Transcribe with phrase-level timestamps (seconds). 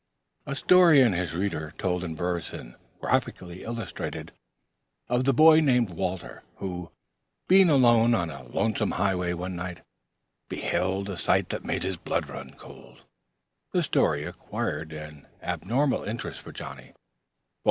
[0.47, 4.31] The story in his reader told in verse and graphically illustrated
[5.07, 6.91] of the boy named Walter, who,
[7.47, 9.83] being alone on a lonesome highway one dark night,
[10.49, 13.03] beheld a sight that made his blood run cold,
[13.75, 16.93] acquired an abnormal interest for Johnnie.